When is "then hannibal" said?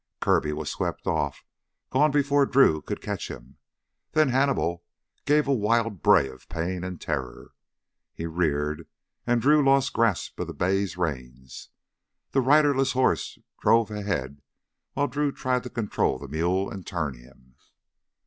4.13-4.83